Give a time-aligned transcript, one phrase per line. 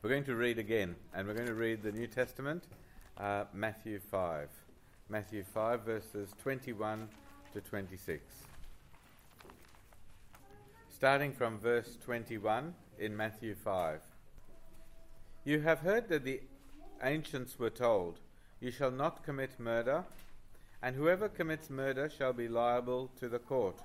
[0.00, 2.62] We're going to read again, and we're going to read the New Testament,
[3.16, 4.48] uh, Matthew 5.
[5.08, 7.08] Matthew 5, verses 21
[7.52, 8.22] to 26.
[10.88, 13.98] Starting from verse 21 in Matthew 5.
[15.44, 16.42] You have heard that the
[17.02, 18.20] ancients were told,
[18.60, 20.04] You shall not commit murder,
[20.80, 23.80] and whoever commits murder shall be liable to the court.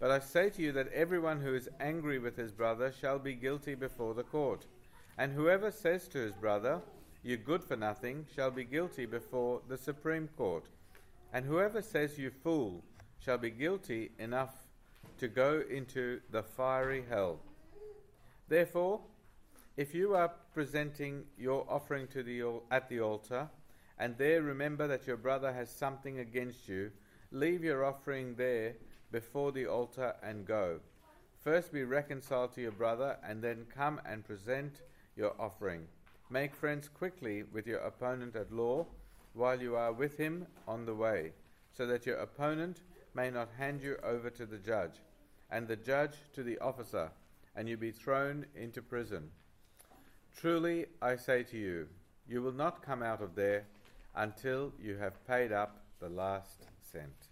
[0.00, 3.34] But I say to you that everyone who is angry with his brother shall be
[3.34, 4.66] guilty before the court.
[5.18, 6.80] And whoever says to his brother,
[7.24, 10.66] You good for nothing, shall be guilty before the Supreme Court.
[11.32, 12.84] And whoever says, You fool,
[13.18, 14.54] shall be guilty enough
[15.18, 17.40] to go into the fiery hell.
[18.48, 19.00] Therefore,
[19.76, 23.48] if you are presenting your offering to the, at the altar,
[23.98, 26.92] and there remember that your brother has something against you,
[27.32, 28.74] leave your offering there
[29.10, 30.78] before the altar and go.
[31.42, 34.80] First be reconciled to your brother, and then come and present
[35.18, 35.82] your offering.
[36.30, 38.86] Make friends quickly with your opponent at law
[39.34, 41.32] while you are with him on the way,
[41.76, 42.80] so that your opponent
[43.14, 44.94] may not hand you over to the judge,
[45.50, 47.10] and the judge to the officer,
[47.56, 49.30] and you be thrown into prison.
[50.36, 51.88] Truly, I say to you,
[52.28, 53.64] you will not come out of there
[54.14, 57.28] until you have paid up the last cent.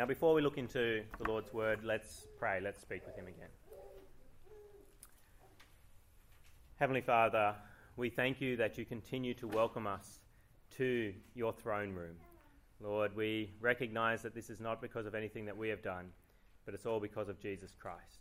[0.00, 2.58] Now, before we look into the Lord's word, let's pray.
[2.58, 3.50] Let's speak with Him again.
[6.76, 7.54] Heavenly Father,
[7.98, 10.20] we thank you that you continue to welcome us
[10.78, 12.16] to your throne room.
[12.80, 16.06] Lord, we recognize that this is not because of anything that we have done,
[16.64, 18.20] but it's all because of Jesus Christ.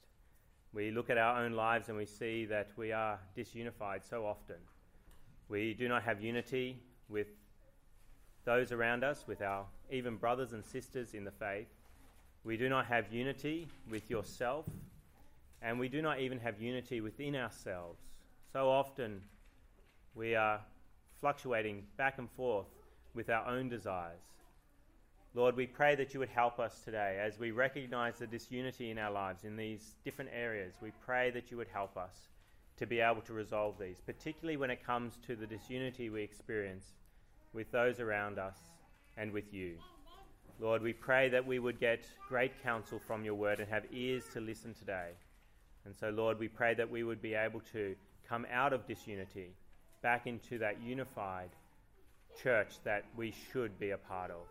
[0.73, 4.57] We look at our own lives and we see that we are disunified so often.
[5.47, 7.27] We do not have unity with
[8.45, 11.67] those around us, with our even brothers and sisters in the faith.
[12.43, 14.65] We do not have unity with yourself,
[15.61, 17.99] and we do not even have unity within ourselves.
[18.53, 19.21] So often
[20.15, 20.61] we are
[21.19, 22.67] fluctuating back and forth
[23.13, 24.21] with our own desires.
[25.35, 28.97] Lord, we pray that you would help us today as we recognize the disunity in
[28.97, 30.73] our lives in these different areas.
[30.81, 32.29] We pray that you would help us
[32.77, 36.93] to be able to resolve these, particularly when it comes to the disunity we experience
[37.53, 38.57] with those around us
[39.17, 39.75] and with you.
[40.59, 44.23] Lord, we pray that we would get great counsel from your word and have ears
[44.33, 45.11] to listen today.
[45.85, 47.95] And so, Lord, we pray that we would be able to
[48.27, 49.53] come out of disunity
[50.01, 51.49] back into that unified
[52.41, 54.47] church that we should be a part of.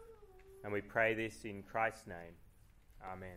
[0.65, 2.35] And we pray this in Christ's name.
[3.13, 3.37] Amen.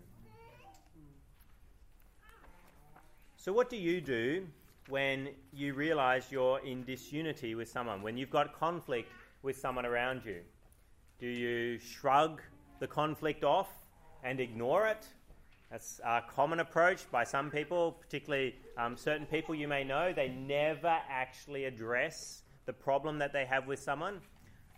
[3.35, 4.47] So, what do you do
[4.87, 9.09] when you realize you're in disunity with someone, when you've got conflict
[9.41, 10.41] with someone around you?
[11.19, 12.41] Do you shrug
[12.79, 13.69] the conflict off
[14.23, 15.07] and ignore it?
[15.69, 20.11] That's a common approach by some people, particularly um, certain people you may know.
[20.11, 24.19] They never actually address the problem that they have with someone.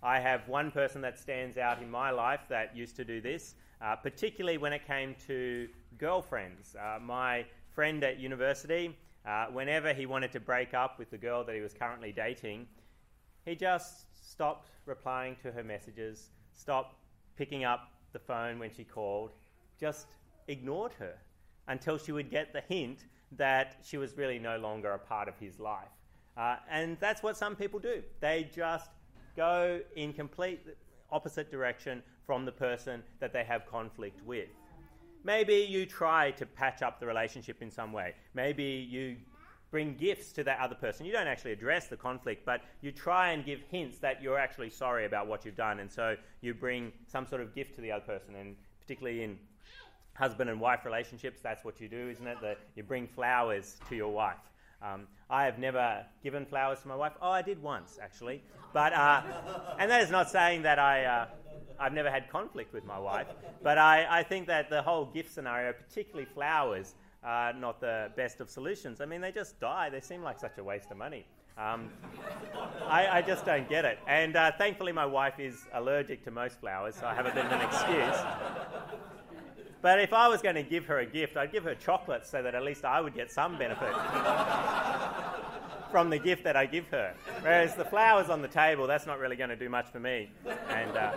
[0.04, 3.56] I have one person that stands out in my life that used to do this,
[3.82, 6.76] uh, particularly when it came to girlfriends.
[6.76, 8.96] Uh, my friend at university,
[9.26, 12.68] uh, whenever he wanted to break up with the girl that he was currently dating,
[13.46, 16.96] he just stopped replying to her messages, stopped
[17.38, 19.32] picking up the phone when she called,
[19.80, 20.08] just
[20.48, 21.14] ignored her
[21.68, 23.06] until she would get the hint
[23.38, 25.94] that she was really no longer a part of his life.
[26.36, 28.02] Uh, and that's what some people do.
[28.22, 28.90] They just
[29.38, 30.62] go in complete
[31.12, 34.50] opposite direction from the person that they have conflict with.
[35.24, 38.16] Maybe you try to patch up the relationship in some way.
[38.34, 39.16] Maybe you
[39.74, 41.04] bring gifts to that other person.
[41.04, 44.70] You don't actually address the conflict, but you try and give hints that you're actually
[44.70, 45.80] sorry about what you've done.
[45.80, 48.36] And so you bring some sort of gift to the other person.
[48.36, 49.40] And particularly in
[50.14, 52.38] husband and wife relationships, that's what you do, isn't it?
[52.44, 54.38] That you bring flowers to your wife.
[54.84, 57.14] Um, I have never given flowers to my wife.
[57.20, 58.44] Oh, I did once, actually.
[58.74, 59.24] But, uh,
[59.80, 61.26] and that is not saying that I, uh,
[61.80, 63.28] I've never had conflict with my wife.
[63.64, 68.42] But I, I think that the whole gift scenario, particularly flowers, are not the best
[68.42, 69.02] of solutions.
[69.02, 69.90] I mean, they just die.
[69.90, 71.26] They seem like such a waste of money.
[71.58, 71.90] Um,
[72.88, 74.00] I, I, just don't get it.
[74.08, 77.46] And uh, thankfully, my wife is allergic to most flowers, so I have a bit
[77.46, 78.18] of an excuse.
[79.84, 82.42] But if I was going to give her a gift, I'd give her chocolates so
[82.42, 83.94] that at least I would get some benefit
[85.92, 87.14] from the gift that I give her.
[87.42, 90.32] Whereas the flowers on the table, that's not really going to do much for me.
[90.70, 91.12] And, uh,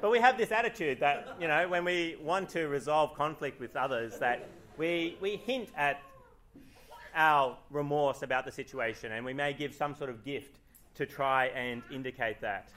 [0.00, 3.74] but we have this attitude that, you know, when we want to resolve conflict with
[3.74, 4.46] others, that
[4.80, 6.00] we, we hint at
[7.14, 10.56] our remorse about the situation and we may give some sort of gift
[10.94, 12.70] to try and indicate that.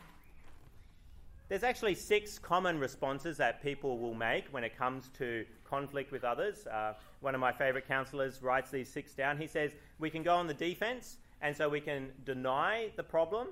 [1.47, 6.25] There's actually six common responses that people will make when it comes to conflict with
[6.25, 6.67] others.
[6.67, 9.37] Uh, one of my favourite counselors writes these six down.
[9.37, 13.47] He says we can go on the defence, and so we can deny the problem.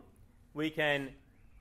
[0.53, 1.09] We can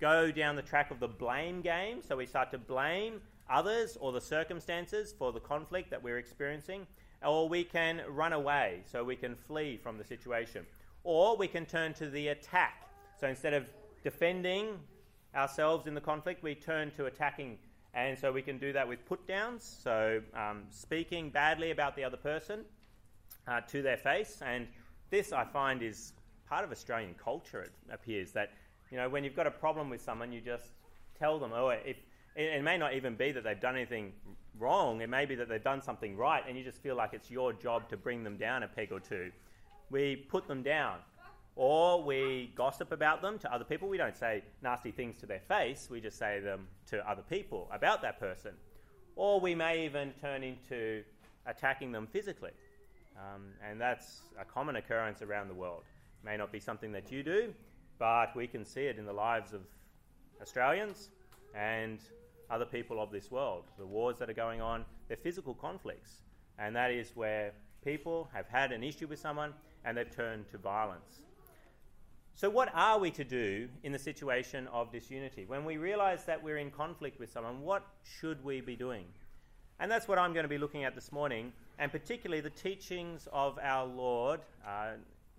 [0.01, 3.21] go down the track of the blame game, so we start to blame
[3.51, 6.87] others or the circumstances for the conflict that we're experiencing.
[7.23, 10.65] Or we can run away, so we can flee from the situation.
[11.05, 12.89] Or we can turn to the attack.
[13.21, 13.67] So instead of
[14.03, 14.79] defending
[15.35, 17.59] ourselves in the conflict, we turn to attacking.
[17.93, 22.05] And so we can do that with put downs, so um, speaking badly about the
[22.05, 22.65] other person
[23.49, 24.41] uh, to their face.
[24.47, 24.69] And
[25.11, 26.13] this, I find, is
[26.49, 28.53] part of Australian culture, it appears, that
[28.91, 30.67] you know, when you've got a problem with someone, you just
[31.19, 31.97] tell them, oh, if,
[32.37, 34.13] it may not even be that they've done anything
[34.59, 37.31] wrong, it may be that they've done something right, and you just feel like it's
[37.31, 39.31] your job to bring them down a peg or two.
[39.91, 40.99] We put them down.
[41.57, 43.89] Or we gossip about them to other people.
[43.89, 47.69] We don't say nasty things to their face, we just say them to other people
[47.73, 48.53] about that person.
[49.17, 51.03] Or we may even turn into
[51.47, 52.53] attacking them physically.
[53.17, 55.83] Um, and that's a common occurrence around the world.
[56.23, 57.53] It May not be something that you do,
[57.99, 59.61] but we can see it in the lives of
[60.41, 61.11] Australians
[61.55, 61.99] and
[62.51, 63.65] other people of this world.
[63.79, 66.21] The wars that are going on, they're physical conflicts,
[66.59, 67.53] and that is where
[67.85, 69.55] people have had an issue with someone
[69.85, 71.21] and they've turned to violence.
[72.35, 75.45] So, what are we to do in the situation of disunity?
[75.47, 79.05] When we realize that we're in conflict with someone, what should we be doing?
[79.79, 83.29] And that's what I'm going to be looking at this morning, and particularly the teachings
[83.33, 84.93] of our Lord, uh,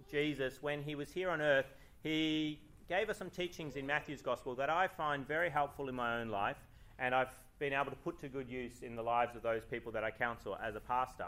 [0.10, 1.68] Jesus, when he was here on earth.
[2.04, 2.60] He
[2.90, 6.30] gave us some teachings in Matthew's Gospel that I find very helpful in my own
[6.30, 6.58] life,
[7.02, 9.92] and I've been able to put to good use in the lives of those people
[9.92, 11.26] that I counsel as a pastor.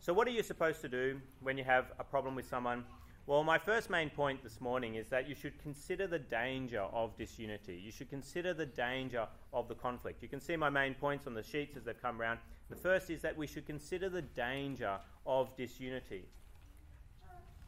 [0.00, 2.84] So, what are you supposed to do when you have a problem with someone?
[3.26, 7.16] Well, my first main point this morning is that you should consider the danger of
[7.16, 7.80] disunity.
[7.82, 10.22] You should consider the danger of the conflict.
[10.22, 12.40] You can see my main points on the sheets as they've come around.
[12.68, 16.26] The first is that we should consider the danger of disunity.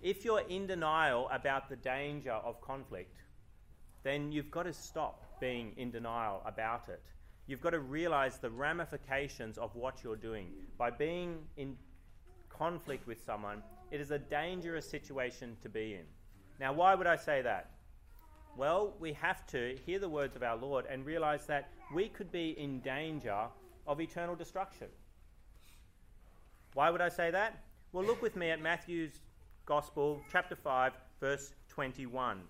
[0.03, 3.17] If you're in denial about the danger of conflict,
[4.03, 7.03] then you've got to stop being in denial about it.
[7.47, 10.49] You've got to realize the ramifications of what you're doing.
[10.79, 11.77] By being in
[12.49, 16.05] conflict with someone, it is a dangerous situation to be in.
[16.59, 17.71] Now, why would I say that?
[18.57, 22.33] Well, we have to hear the words of our Lord and realize that we could
[22.33, 23.47] be in danger
[23.87, 24.89] of eternal destruction.
[26.75, 27.63] Why would I say that?
[27.93, 29.21] Well, look with me at Matthew's
[29.67, 32.41] Gospel, chapter 5, verse 21.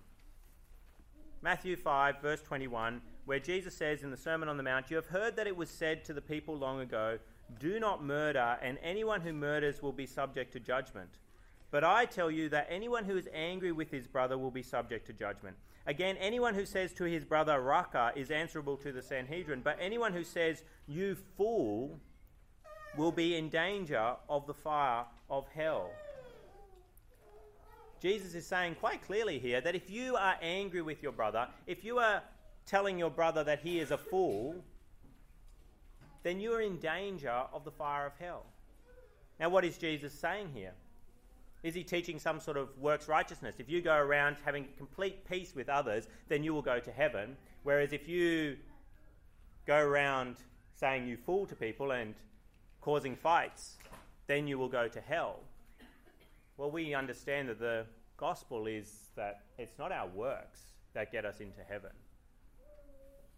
[1.41, 5.07] Matthew 5, verse 21, where Jesus says in the Sermon on the Mount, You have
[5.07, 7.19] heard that it was said to the people long ago,
[7.59, 11.09] Do not murder, and anyone who murders will be subject to judgment.
[11.69, 15.07] But I tell you that anyone who is angry with his brother will be subject
[15.07, 15.57] to judgment.
[15.85, 19.59] Again, anyone who says to his brother, Raca, is answerable to the Sanhedrin.
[19.61, 21.99] But anyone who says, You fool,
[22.95, 25.91] will be in danger of the fire of hell.
[28.01, 31.83] Jesus is saying quite clearly here that if you are angry with your brother, if
[31.83, 32.21] you are
[32.67, 34.63] telling your brother that he is a fool,
[36.23, 38.45] then you are in danger of the fire of hell.
[39.39, 40.73] Now, what is Jesus saying here?
[41.63, 43.55] Is he teaching some sort of works righteousness?
[43.57, 47.35] If you go around having complete peace with others, then you will go to heaven.
[47.63, 48.57] Whereas if you
[49.65, 50.35] go around
[50.75, 52.13] saying you fool to people and
[52.81, 53.77] causing fights,
[54.27, 55.39] then you will go to hell.
[56.57, 57.85] Well, we understand that the
[58.17, 60.61] gospel is that it's not our works
[60.93, 61.91] that get us into heaven,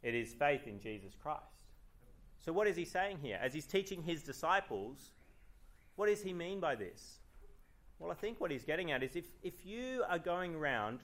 [0.02, 1.44] it is faith in Jesus Christ.
[2.40, 3.40] So, what is he saying here?
[3.42, 5.12] As he's teaching his disciples,
[5.96, 7.20] what does he mean by this?
[8.00, 11.00] Well, I think what he's getting at is if, if you are going around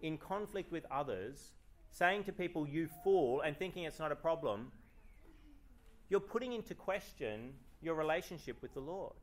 [0.00, 1.50] in conflict with others,
[1.90, 4.70] saying to people, you fool, and thinking it's not a problem,
[6.08, 9.14] you're putting into question your relationship with the Lord.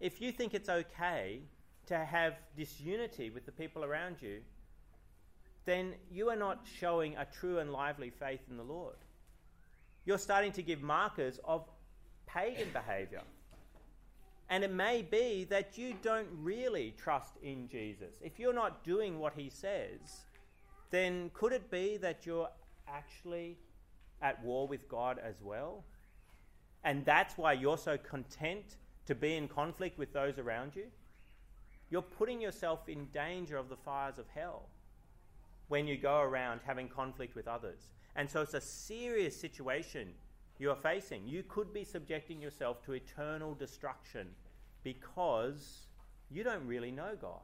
[0.00, 1.40] If you think it's okay
[1.86, 4.40] to have disunity with the people around you,
[5.68, 8.96] then you are not showing a true and lively faith in the Lord.
[10.06, 11.68] You're starting to give markers of
[12.26, 13.20] pagan behavior.
[14.48, 18.14] And it may be that you don't really trust in Jesus.
[18.22, 20.24] If you're not doing what he says,
[20.90, 22.48] then could it be that you're
[22.88, 23.58] actually
[24.22, 25.84] at war with God as well?
[26.82, 30.86] And that's why you're so content to be in conflict with those around you?
[31.90, 34.70] You're putting yourself in danger of the fires of hell
[35.68, 37.78] when you go around having conflict with others.
[38.16, 40.08] And so it's a serious situation
[40.58, 41.28] you are facing.
[41.28, 44.28] You could be subjecting yourself to eternal destruction
[44.82, 45.86] because
[46.30, 47.40] you don't really know God.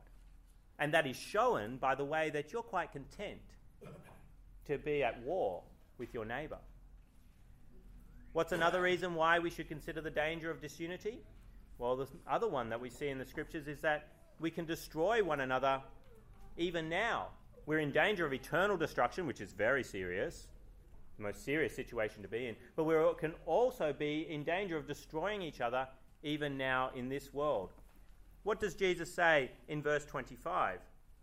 [0.79, 3.41] And that is shown by the way that you're quite content
[4.67, 5.63] to be at war
[5.99, 6.59] with your neighbour.
[8.33, 11.21] What's another reason why we should consider the danger of disunity?
[11.79, 14.09] Well, the other one that we see in the scriptures is that
[14.41, 15.81] we can destroy one another
[16.57, 17.29] even now.
[17.67, 20.49] We're in danger of eternal destruction, which is very serious,
[21.17, 22.57] the most serious situation to be in.
[22.77, 25.89] But we can also be in danger of destroying each other
[26.23, 27.71] even now in this world.
[28.43, 30.81] What does Jesus say in verse 25?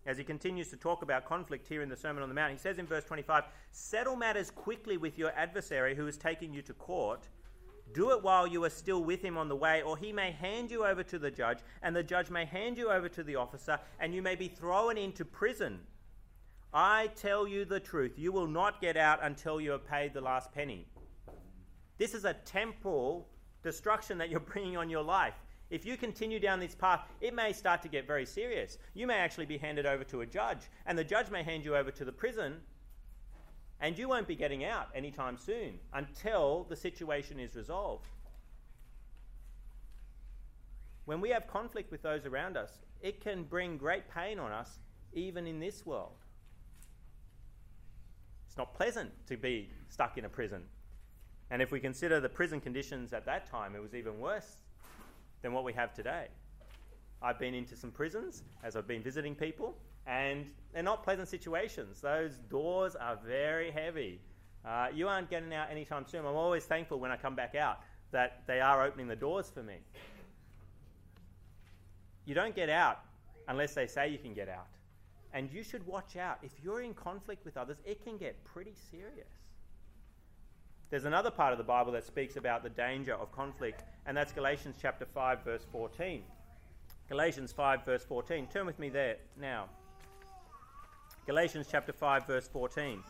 [0.08, 2.58] As he continues to talk about conflict here in the Sermon on the Mount, he
[2.58, 6.74] says in verse 25, Settle matters quickly with your adversary who is taking you to
[6.74, 7.28] court.
[7.94, 10.72] Do it while you are still with him on the way, or he may hand
[10.72, 13.80] you over to the judge, and the judge may hand you over to the officer,
[14.00, 15.82] and you may be thrown into prison.
[16.74, 20.22] I tell you the truth, you will not get out until you have paid the
[20.22, 20.88] last penny.
[21.98, 23.28] This is a temporal
[23.62, 25.34] destruction that you're bringing on your life.
[25.70, 28.78] If you continue down this path, it may start to get very serious.
[28.94, 31.76] You may actually be handed over to a judge, and the judge may hand you
[31.76, 32.58] over to the prison,
[33.80, 38.08] and you won't be getting out anytime soon until the situation is resolved.
[41.06, 44.80] When we have conflict with those around us, it can bring great pain on us,
[45.14, 46.21] even in this world.
[48.62, 50.62] Not pleasant to be stuck in a prison.
[51.50, 54.58] And if we consider the prison conditions at that time, it was even worse
[55.42, 56.28] than what we have today.
[57.24, 59.76] I've been into some prisons as I've been visiting people,
[60.06, 62.02] and they're not pleasant situations.
[62.02, 64.22] Those doors are very heavy.
[64.64, 66.20] Uh, you aren't getting out anytime soon.
[66.20, 67.80] I'm always thankful when I come back out
[68.12, 69.78] that they are opening the doors for me.
[72.26, 73.00] You don't get out
[73.48, 74.68] unless they say you can get out.
[75.34, 76.40] And you should watch out.
[76.44, 79.30] If you're in conflict with others, it can get pretty serious.
[80.90, 84.34] There's another part of the Bible that speaks about the danger of conflict, and that's
[84.34, 86.22] Galatians chapter 5, verse 14.
[87.08, 88.48] Galatians 5, verse 14.
[88.48, 89.70] Turn with me there now.
[91.26, 93.02] Galatians chapter 5, verse 14.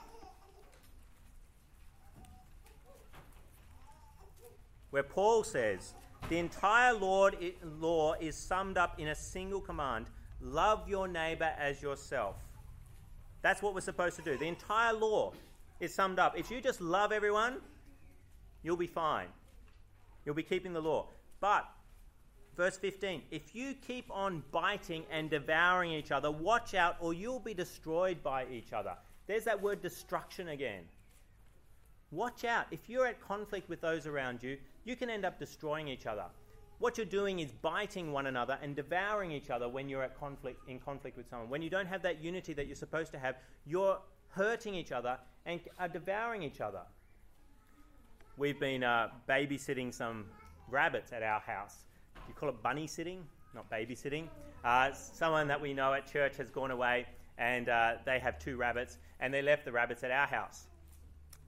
[4.92, 5.96] Where Paul says,
[6.30, 10.06] The entire law is summed up in a single command
[10.42, 12.36] love your neighbor as yourself.
[13.42, 14.38] That's what we're supposed to do.
[14.38, 15.34] The entire law
[15.80, 16.38] is summed up.
[16.38, 17.58] If you just love everyone,
[18.64, 19.28] you'll be fine.
[20.26, 21.08] You'll be keeping the law.
[21.40, 21.68] But,
[22.56, 27.40] verse 15, if you keep on biting and devouring each other, watch out or you'll
[27.40, 28.94] be destroyed by each other.
[29.26, 30.84] There's that word destruction again.
[32.12, 32.68] Watch out.
[32.70, 36.26] If you're at conflict with those around you, you can end up destroying each other.
[36.82, 40.68] What you're doing is biting one another and devouring each other when you're at conflict
[40.68, 41.48] in conflict with someone.
[41.48, 43.36] When you don't have that unity that you're supposed to have,
[43.68, 46.82] you're hurting each other and are devouring each other.
[48.36, 50.26] We've been uh, babysitting some
[50.70, 51.84] rabbits at our house.
[52.28, 54.26] You call it bunny sitting, not babysitting.
[54.66, 57.06] Uh, someone that we know at church has gone away
[57.38, 60.66] and uh, they have two rabbits and they left the rabbits at our house.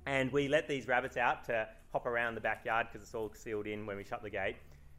[0.05, 3.65] And we let these rabbits out to hop around the backyard because it's all sealed
[3.65, 4.57] in when we shut the gate.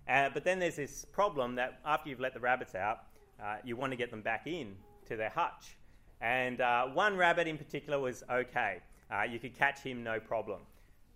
[0.09, 2.99] Uh, but then there's this problem that after you've let the rabbits out,
[3.43, 4.77] uh, you want to get them back in
[5.09, 5.77] to their hutch.
[6.21, 8.81] And uh, one rabbit in particular was okay.
[9.11, 10.61] Uh, you could catch him no problem.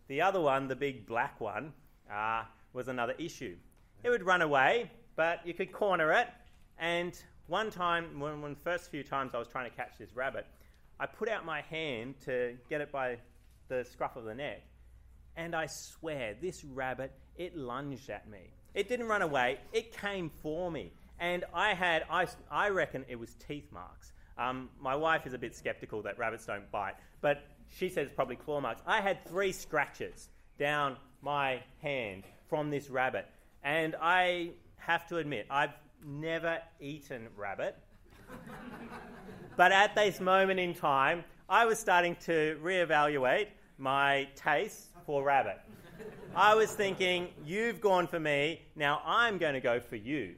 [0.09, 1.73] The other one, the big black one,
[2.13, 3.57] uh, was another issue.
[4.03, 6.29] It would run away, but you could corner it.
[6.79, 10.15] And one time, when, when the first few times I was trying to catch this
[10.15, 10.47] rabbit,
[11.01, 13.19] I put out my hand to get it by
[13.69, 14.63] the scruff of the neck.
[15.37, 18.51] And I swear, this rabbit, it lunged at me.
[18.75, 20.93] It didn't run away, it came for me.
[21.21, 24.13] And I had, I, I reckon it was teeth marks.
[24.39, 28.15] Um, my wife is a bit skeptical that rabbits don't bite, but she says it's
[28.15, 28.83] probably claw marks.
[28.87, 33.27] I had three scratches down my hand from this rabbit.
[33.65, 37.77] And I have to admit, I've never eaten rabbit.
[39.57, 43.49] but at this moment in time, I was starting to reevaluate
[43.79, 45.59] my taste for rabbit.
[46.35, 50.35] I was thinking, you've gone for me, now I'm going to go for you.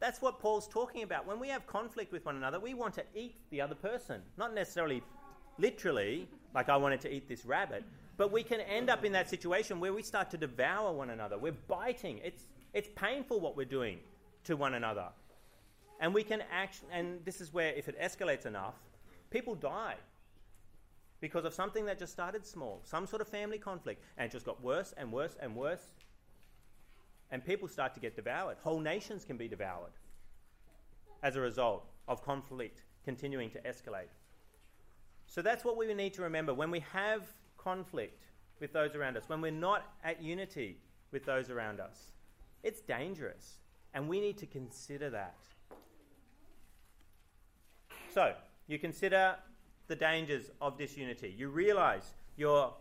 [0.00, 1.26] That's what Paul's talking about.
[1.26, 4.22] When we have conflict with one another, we want to eat the other person.
[4.36, 5.02] Not necessarily
[5.58, 7.84] literally, like I wanted to eat this rabbit,
[8.16, 11.38] but we can end up in that situation where we start to devour one another.
[11.38, 12.20] We're biting.
[12.22, 12.44] It's,
[12.74, 13.98] it's painful what we're doing
[14.44, 15.08] to one another.
[16.00, 18.74] And we can act, and this is where, if it escalates enough,
[19.30, 19.96] people die
[21.20, 24.46] because of something that just started small, some sort of family conflict, and it just
[24.46, 25.92] got worse and worse and worse
[27.30, 28.56] and people start to get devoured.
[28.62, 29.92] Whole nations can be devoured
[31.22, 34.08] as a result of conflict continuing to escalate.
[35.26, 36.54] So that's what we need to remember.
[36.54, 37.22] When we have
[37.58, 38.24] conflict
[38.60, 40.78] with those around us, when we're not at unity
[41.12, 42.12] with those around us,
[42.62, 43.58] it's dangerous.
[43.94, 45.36] And we need to consider that.
[48.12, 48.34] So,
[48.66, 49.36] you consider
[49.88, 51.34] the dangers of disunity.
[51.36, 52.72] You realize you're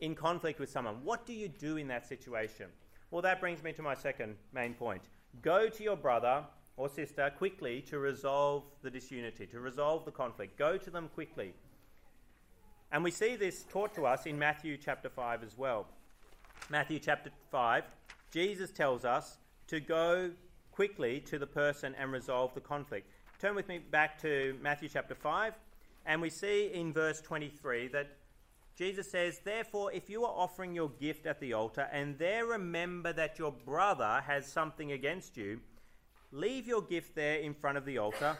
[0.00, 0.96] in conflict with someone.
[1.04, 2.66] What do you do in that situation?
[3.10, 5.02] Well, that brings me to my second main point.
[5.42, 6.44] Go to your brother
[6.76, 10.58] or sister quickly to resolve the disunity, to resolve the conflict.
[10.58, 11.52] Go to them quickly.
[12.92, 15.86] And we see this taught to us in Matthew chapter 5 as well.
[16.70, 17.84] Matthew chapter 5,
[18.32, 19.36] Jesus tells us
[19.68, 20.30] to go
[20.72, 23.06] quickly to the person and resolve the conflict.
[23.38, 25.54] Turn with me back to Matthew chapter 5,
[26.06, 28.16] and we see in verse 23 that
[28.76, 33.12] Jesus says, Therefore, if you are offering your gift at the altar and there remember
[33.12, 35.60] that your brother has something against you,
[36.32, 38.36] leave your gift there in front of the altar.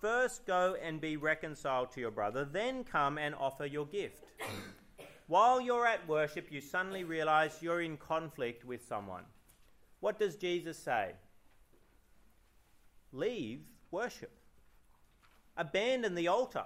[0.00, 4.24] First go and be reconciled to your brother, then come and offer your gift.
[5.26, 9.24] While you're at worship, you suddenly realize you're in conflict with someone.
[10.00, 11.12] What does Jesus say?
[13.12, 14.32] Leave worship.
[15.56, 16.64] Abandon the altar.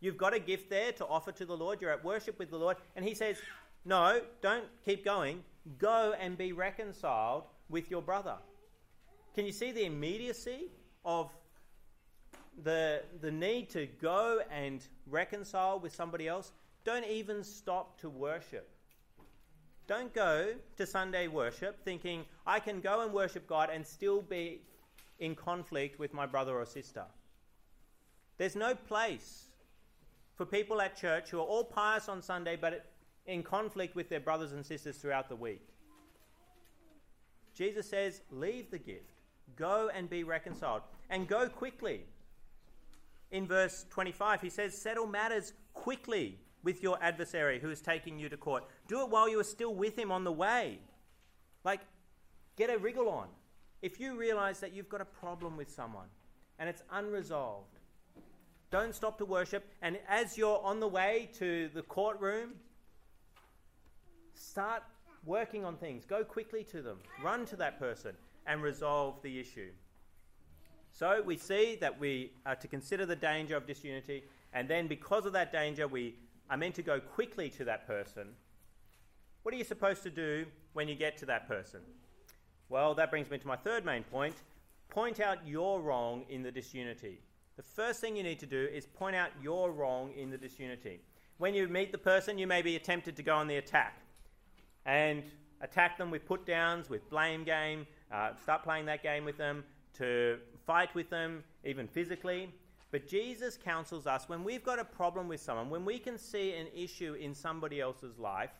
[0.00, 1.80] You've got a gift there to offer to the Lord.
[1.80, 2.76] You're at worship with the Lord.
[2.96, 3.36] And he says,
[3.84, 5.44] No, don't keep going.
[5.78, 8.36] Go and be reconciled with your brother.
[9.34, 10.70] Can you see the immediacy
[11.04, 11.30] of
[12.62, 16.52] the, the need to go and reconcile with somebody else?
[16.84, 18.68] Don't even stop to worship.
[19.86, 24.62] Don't go to Sunday worship thinking, I can go and worship God and still be
[25.18, 27.04] in conflict with my brother or sister.
[28.38, 29.49] There's no place
[30.40, 32.86] for people at church who are all pious on Sunday but
[33.26, 35.68] in conflict with their brothers and sisters throughout the week.
[37.54, 39.20] Jesus says, Leave the gift,
[39.54, 40.80] go and be reconciled,
[41.10, 42.06] and go quickly.
[43.30, 48.30] In verse 25, he says, Settle matters quickly with your adversary who is taking you
[48.30, 48.64] to court.
[48.88, 50.78] Do it while you are still with him on the way.
[51.64, 51.80] Like,
[52.56, 53.28] get a wriggle on.
[53.82, 56.08] If you realize that you've got a problem with someone
[56.58, 57.79] and it's unresolved,
[58.70, 59.64] don't stop to worship.
[59.82, 62.50] And as you're on the way to the courtroom,
[64.34, 64.82] start
[65.24, 66.04] working on things.
[66.04, 66.98] Go quickly to them.
[67.22, 68.14] Run to that person
[68.46, 69.70] and resolve the issue.
[70.92, 75.24] So we see that we are to consider the danger of disunity, and then because
[75.24, 76.16] of that danger, we
[76.48, 78.28] are meant to go quickly to that person.
[79.42, 81.80] What are you supposed to do when you get to that person?
[82.68, 84.34] Well, that brings me to my third main point
[84.88, 87.20] point out your wrong in the disunity.
[87.60, 90.98] The first thing you need to do is point out your wrong in the disunity.
[91.36, 94.00] When you meet the person, you may be tempted to go on the attack
[94.86, 95.22] and
[95.60, 99.62] attack them with put downs, with blame game, uh, start playing that game with them,
[99.98, 102.50] to fight with them, even physically.
[102.92, 106.54] But Jesus counsels us when we've got a problem with someone, when we can see
[106.54, 108.52] an issue in somebody else's life,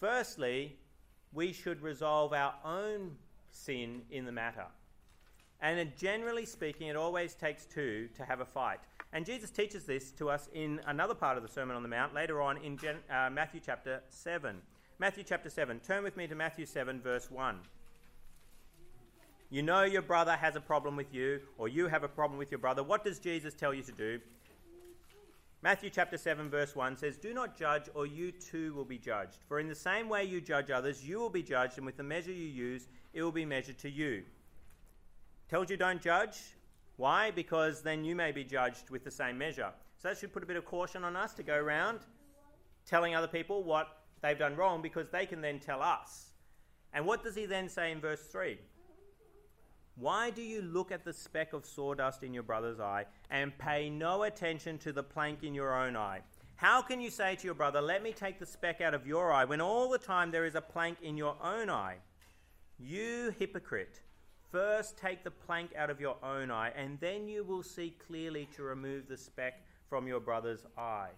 [0.00, 0.76] firstly,
[1.32, 3.12] we should resolve our own
[3.52, 4.66] sin in the matter.
[5.60, 8.80] And generally speaking, it always takes two to have a fight.
[9.12, 12.14] And Jesus teaches this to us in another part of the Sermon on the Mount
[12.14, 14.56] later on in Gen- uh, Matthew chapter 7.
[14.98, 15.80] Matthew chapter 7.
[15.80, 17.58] Turn with me to Matthew 7, verse 1.
[19.48, 22.50] You know your brother has a problem with you, or you have a problem with
[22.50, 22.82] your brother.
[22.82, 24.20] What does Jesus tell you to do?
[25.62, 29.38] Matthew chapter 7, verse 1 says, Do not judge, or you too will be judged.
[29.48, 32.02] For in the same way you judge others, you will be judged, and with the
[32.02, 34.24] measure you use, it will be measured to you.
[35.48, 36.38] Tells you don't judge.
[36.96, 37.30] Why?
[37.30, 39.70] Because then you may be judged with the same measure.
[39.98, 42.00] So that should put a bit of caution on us to go around
[42.86, 43.88] telling other people what
[44.22, 46.30] they've done wrong because they can then tell us.
[46.92, 48.58] And what does he then say in verse 3?
[49.96, 53.88] Why do you look at the speck of sawdust in your brother's eye and pay
[53.88, 56.20] no attention to the plank in your own eye?
[56.56, 59.32] How can you say to your brother, Let me take the speck out of your
[59.32, 61.96] eye, when all the time there is a plank in your own eye?
[62.78, 64.00] You hypocrite!
[64.50, 68.48] First take the plank out of your own eye, and then you will see clearly
[68.56, 71.10] to remove the speck from your brother's eye.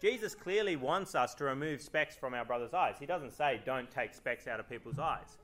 [0.00, 2.96] Jesus clearly wants us to remove specks from our brother's eyes.
[2.98, 5.38] He doesn't say, don't take specks out of people's eyes.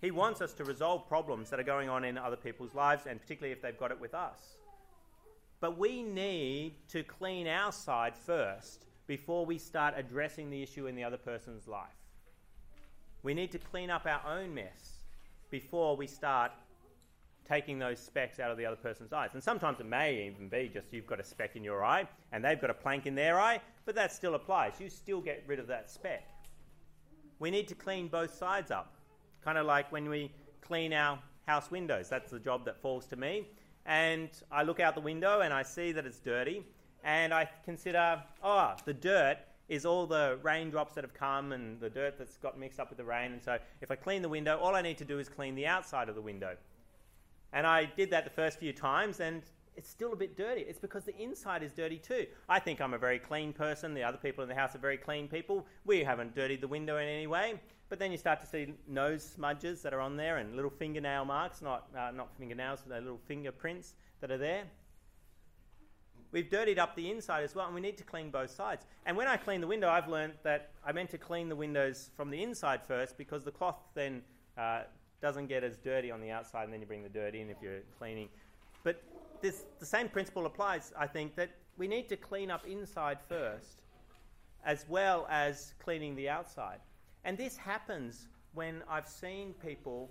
[0.00, 3.20] He wants us to resolve problems that are going on in other people's lives, and
[3.20, 4.56] particularly if they've got it with us.
[5.60, 10.96] But we need to clean our side first before we start addressing the issue in
[10.96, 11.88] the other person's life.
[13.22, 14.91] We need to clean up our own mess
[15.52, 16.50] before we start
[17.46, 19.30] taking those specks out of the other person's eyes.
[19.34, 22.44] And sometimes it may even be just you've got a speck in your eye and
[22.44, 24.80] they've got a plank in their eye, but that still applies.
[24.80, 26.26] You still get rid of that speck.
[27.38, 28.94] We need to clean both sides up.
[29.44, 32.08] Kind of like when we clean our house windows.
[32.08, 33.48] That's the job that falls to me.
[33.84, 36.64] And I look out the window and I see that it's dirty.
[37.04, 39.38] And I consider, oh, the dirt
[39.68, 42.98] is all the raindrops that have come and the dirt that's got mixed up with
[42.98, 43.32] the rain.
[43.32, 45.66] And so if I clean the window, all I need to do is clean the
[45.66, 46.56] outside of the window.
[47.52, 49.42] And I did that the first few times, and
[49.76, 50.62] it's still a bit dirty.
[50.62, 52.26] It's because the inside is dirty too.
[52.48, 53.94] I think I'm a very clean person.
[53.94, 55.66] The other people in the house are very clean people.
[55.84, 57.60] We haven't dirtied the window in any way.
[57.88, 61.26] But then you start to see nose smudges that are on there and little fingernail
[61.26, 64.64] marks, not, uh, not fingernails, but little fingerprints that are there.
[66.32, 68.86] We've dirtied up the inside as well, and we need to clean both sides.
[69.04, 72.10] And when I clean the window, I've learned that I meant to clean the windows
[72.16, 74.22] from the inside first because the cloth then
[74.56, 74.82] uh,
[75.20, 77.58] doesn't get as dirty on the outside, and then you bring the dirt in if
[77.62, 78.30] you're cleaning.
[78.82, 79.02] But
[79.42, 83.82] this, the same principle applies, I think, that we need to clean up inside first,
[84.64, 86.80] as well as cleaning the outside.
[87.24, 90.10] And this happens when I've seen people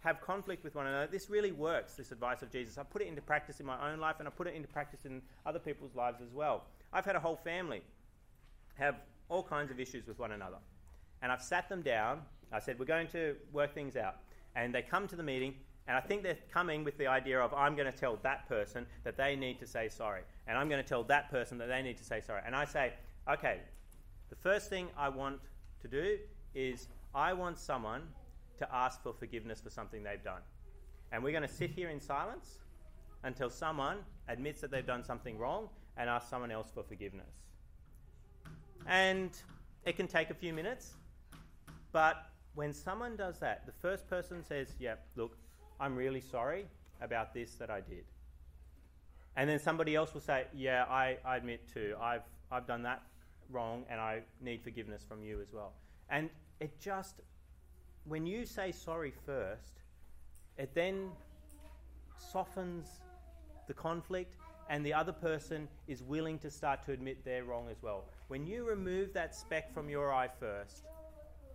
[0.00, 1.08] have conflict with one another.
[1.10, 2.78] This really works, this advice of Jesus.
[2.78, 5.04] I put it into practice in my own life and I put it into practice
[5.04, 6.64] in other people's lives as well.
[6.92, 7.82] I've had a whole family
[8.74, 8.96] have
[9.28, 10.58] all kinds of issues with one another.
[11.20, 12.22] And I've sat them down.
[12.52, 14.16] I said, We're going to work things out.
[14.54, 15.54] And they come to the meeting
[15.88, 18.86] and I think they're coming with the idea of, I'm going to tell that person
[19.04, 20.20] that they need to say sorry.
[20.46, 22.42] And I'm going to tell that person that they need to say sorry.
[22.44, 22.92] And I say,
[23.28, 23.60] okay,
[24.28, 25.40] the first thing I want
[25.80, 26.18] to do
[26.54, 28.02] is I want someone
[28.58, 30.42] to ask for forgiveness for something they've done.
[31.12, 32.58] And we're going to sit here in silence
[33.24, 37.32] until someone admits that they've done something wrong and asks someone else for forgiveness.
[38.86, 39.30] And
[39.84, 40.94] it can take a few minutes,
[41.92, 45.36] but when someone does that, the first person says, Yeah, look,
[45.80, 46.66] I'm really sorry
[47.00, 48.04] about this that I did.
[49.36, 53.02] And then somebody else will say, Yeah, I, I admit too, I've, I've done that
[53.50, 55.72] wrong and I need forgiveness from you as well.
[56.10, 57.20] And it just,
[58.08, 59.82] when you say sorry first,
[60.56, 61.10] it then
[62.16, 62.86] softens
[63.66, 64.34] the conflict
[64.70, 68.04] and the other person is willing to start to admit they're wrong as well.
[68.28, 70.84] When you remove that speck from your eye first,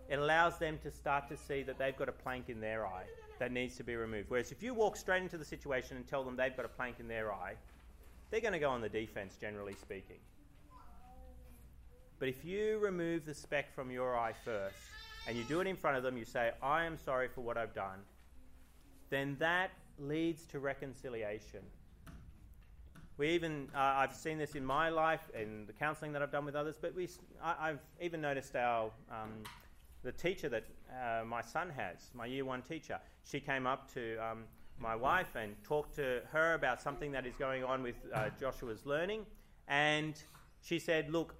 [0.08, 3.04] it allows them to start to see that they've got a plank in their eye
[3.38, 4.30] that needs to be removed.
[4.30, 6.96] Whereas if you walk straight into the situation and tell them they've got a plank
[7.00, 7.54] in their eye,
[8.30, 10.18] they're going to go on the defense, generally speaking.
[12.18, 14.76] But if you remove the speck from your eye first
[15.26, 17.56] and you do it in front of them, you say, I am sorry for what
[17.56, 18.00] I've done,
[19.10, 21.60] then that leads to reconciliation.
[23.16, 26.44] We even, uh, I've seen this in my life, in the counselling that I've done
[26.44, 27.08] with others, but we,
[27.42, 29.44] I, have even noticed our um,
[30.02, 34.16] the teacher that uh, my son has, my year one teacher, she came up to
[34.18, 34.44] um,
[34.78, 38.84] my wife and talked to her about something that is going on with uh, Joshua's
[38.84, 39.24] learning.
[39.68, 40.20] And
[40.60, 41.34] she said, Look,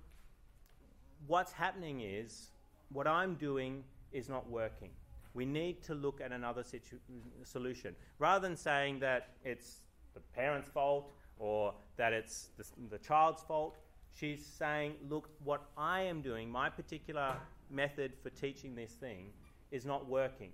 [1.27, 2.49] what's happening is
[2.94, 4.90] what I'm doing is not working.
[5.35, 7.00] We need to look at another situ-
[7.42, 7.94] solution.
[8.20, 9.80] Rather than saying that it's
[10.14, 13.76] the parent's fault or that it's the, the child's fault,
[14.14, 17.35] she's saying, Look, what I am doing, my particular
[17.68, 19.26] method for teaching this thing
[19.72, 20.50] is not working.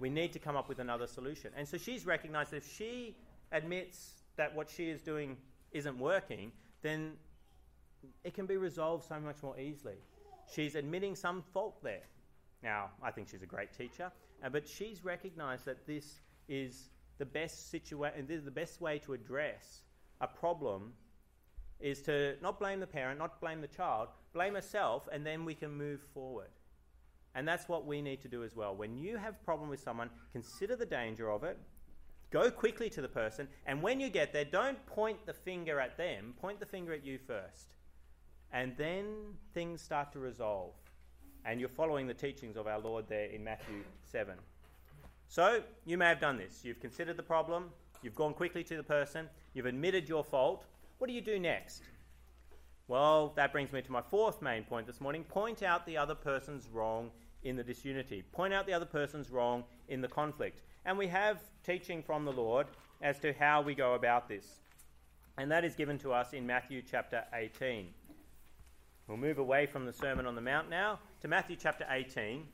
[0.00, 1.50] We need to come up with another solution.
[1.54, 3.14] And so she's recognized that if she
[3.52, 5.36] admits that what she is doing
[5.72, 7.12] isn't working, then
[8.24, 9.96] it can be resolved so much more easily.
[10.50, 12.06] She's admitting some fault there.
[12.62, 14.12] Now, I think she's a great teacher,
[14.44, 18.98] uh, but she's recognized that this is the best situation, this is the best way
[19.00, 19.82] to address
[20.20, 20.92] a problem
[21.80, 25.54] is to not blame the parent, not blame the child, blame herself, and then we
[25.54, 26.50] can move forward.
[27.34, 28.76] And that's what we need to do as well.
[28.76, 31.58] When you have a problem with someone, consider the danger of it.
[32.30, 35.98] Go quickly to the person, and when you get there, don't point the finger at
[35.98, 37.74] them, point the finger at you first.
[38.52, 39.06] And then
[39.54, 40.72] things start to resolve.
[41.44, 44.34] And you're following the teachings of our Lord there in Matthew 7.
[45.28, 46.60] So, you may have done this.
[46.62, 47.70] You've considered the problem,
[48.02, 50.66] you've gone quickly to the person, you've admitted your fault.
[50.98, 51.82] What do you do next?
[52.86, 55.24] Well, that brings me to my fourth main point this morning.
[55.24, 57.10] Point out the other person's wrong
[57.42, 58.22] in the disunity.
[58.32, 60.60] Point out the other person's wrong in the conflict.
[60.84, 62.66] And we have teaching from the Lord
[63.00, 64.60] as to how we go about this.
[65.38, 67.88] And that is given to us in Matthew chapter 18.
[69.12, 72.46] We'll move away from the Sermon on the Mount now to Matthew chapter 18,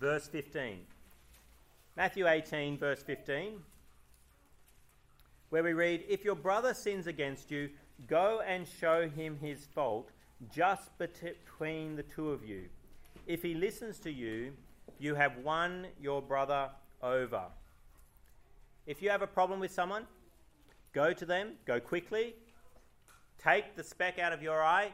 [0.00, 0.78] verse 15.
[1.96, 3.60] Matthew 18, verse 15,
[5.50, 7.70] where we read, If your brother sins against you,
[8.08, 10.10] go and show him his fault
[10.52, 12.64] just between the two of you.
[13.28, 14.54] If he listens to you,
[14.98, 16.70] you have won your brother
[17.04, 17.44] over.
[18.88, 20.06] If you have a problem with someone,
[20.92, 22.34] go to them, go quickly,
[23.38, 24.90] take the speck out of your eye,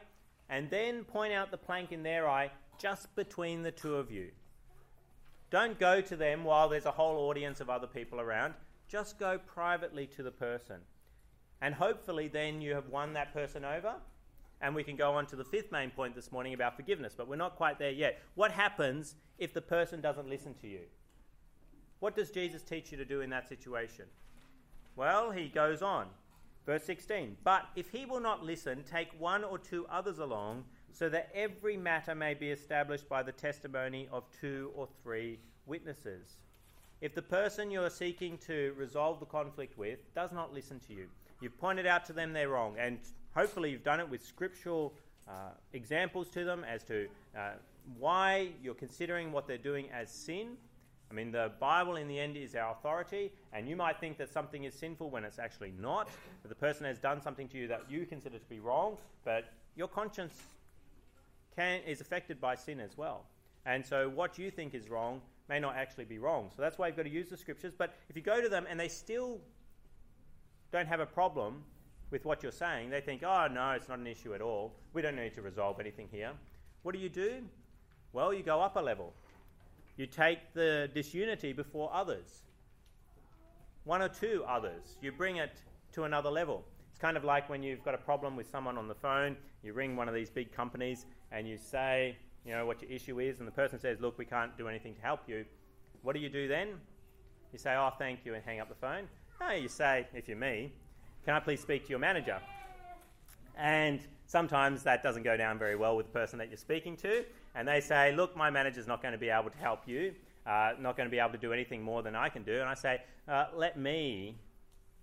[0.49, 4.31] and then point out the plank in their eye just between the two of you.
[5.51, 8.55] Don't go to them while there's a whole audience of other people around.
[8.89, 10.77] Just go privately to the person.
[11.61, 13.95] And hopefully, then you have won that person over
[14.61, 17.29] and we can go on to the fifth main point this morning about forgiveness, but
[17.29, 18.21] we're not quite there yet.
[18.35, 20.81] What happens if the person doesn't listen to you?
[22.01, 24.07] What does Jesus teach you to do in that situation?
[24.97, 26.07] Well, he goes on.
[26.69, 31.09] Verse 16 But if he will not listen, take one or two others along, so
[31.09, 36.37] that every matter may be established by the testimony of two or three witnesses.
[37.01, 40.93] If the person you are seeking to resolve the conflict with does not listen to
[40.93, 41.07] you,
[41.41, 42.99] you've pointed out to them they're wrong, and
[43.35, 44.93] hopefully you've done it with scriptural
[45.27, 47.53] uh, examples to them as to uh,
[47.99, 50.59] why you're considering what they're doing as sin.
[51.11, 54.31] I mean, the Bible in the end is our authority, and you might think that
[54.31, 56.11] something is sinful when it's actually not.
[56.43, 59.53] That the person has done something to you that you consider to be wrong, but
[59.75, 60.35] your conscience
[61.57, 63.25] can, is affected by sin as well.
[63.65, 66.51] And so, what you think is wrong may not actually be wrong.
[66.55, 67.73] So that's why you've got to use the scriptures.
[67.77, 69.41] But if you go to them and they still
[70.73, 71.63] don't have a problem
[72.11, 74.75] with what you're saying, they think, oh, no, it's not an issue at all.
[74.93, 76.33] We don't need to resolve anything here.
[76.83, 77.43] What do you do?
[78.13, 79.13] Well, you go up a level.
[79.99, 82.43] You take the disunity before others,
[83.85, 84.97] one or two others.
[85.03, 85.51] You bring it
[85.93, 86.65] to another level.
[86.91, 89.73] It's kind of like when you've got a problem with someone on the phone, you
[89.73, 93.41] ring one of these big companies and you say, you know, what your issue is,
[93.41, 95.45] and the person says, look, we can't do anything to help you,
[96.03, 96.69] what do you do then?
[97.53, 99.09] You say, oh, thank you, and hang up the phone.
[99.41, 100.73] No, you say, if you're me,
[101.25, 102.39] can I please speak to your manager?
[103.57, 107.25] And sometimes that doesn't go down very well with the person that you're speaking to,
[107.59, 110.15] and they say, look, my manager's not going to be able to help you,
[110.47, 112.61] uh, not going to be able to do anything more than I can do.
[112.61, 114.37] And I say, uh, let me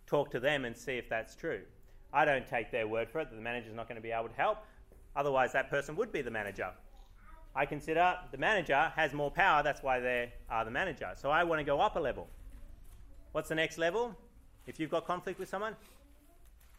[0.07, 1.63] talk to them and see if that's true.
[2.13, 4.29] I don't take their word for it that the manager's not going to be able
[4.29, 4.59] to help.
[5.17, 6.69] Otherwise, that person would be the manager.
[7.53, 11.11] I consider the manager has more power, that's why they are the manager.
[11.17, 12.29] So I want to go up a level.
[13.33, 14.15] What's the next level?
[14.65, 15.75] If you've got conflict with someone,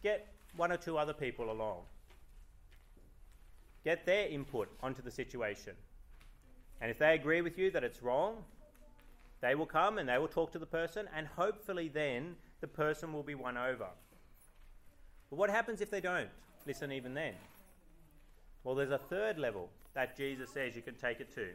[0.03, 1.83] get one or two other people along.
[3.87, 5.75] Get their input onto the situation.
[6.81, 8.39] And if they agree with you that it's wrong,
[9.41, 13.13] they will come and they will talk to the person, and hopefully then the person
[13.13, 13.87] will be won over.
[15.31, 16.31] But what happens if they don't
[16.67, 17.35] listen even then?
[18.65, 21.51] Well, there's a third level that Jesus says you can take it to.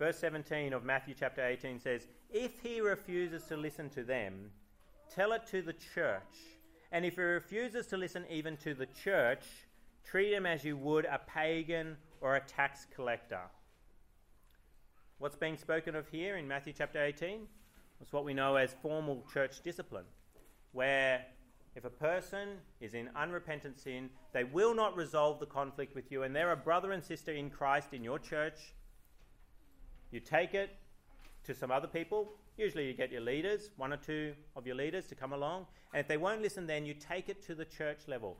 [0.00, 4.50] Verse 17 of Matthew chapter 18 says, If he refuses to listen to them,
[5.14, 6.58] tell it to the church.
[6.90, 9.44] And if he refuses to listen even to the church,
[10.04, 13.40] treat him as you would a pagan or a tax collector.
[15.18, 17.46] What's being spoken of here in Matthew chapter 18?
[18.00, 20.06] It's what we know as formal church discipline,
[20.72, 21.24] where
[21.76, 22.48] if a person
[22.80, 26.56] is in unrepentant sin, they will not resolve the conflict with you, and they're a
[26.56, 28.74] brother and sister in Christ in your church.
[30.10, 30.70] You take it
[31.44, 32.32] to some other people.
[32.56, 35.66] Usually, you get your leaders, one or two of your leaders, to come along.
[35.92, 38.36] And if they won't listen, then you take it to the church level.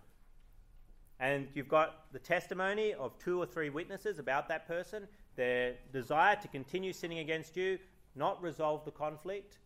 [1.21, 5.07] And you've got the testimony of two or three witnesses about that person,
[5.37, 7.79] their desire to continue sinning against you,
[8.17, 9.59] not resolve the conflict.